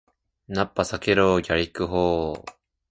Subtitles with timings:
[0.47, 1.41] ナッパ避けろー！
[1.41, 2.53] ギャリック砲ー！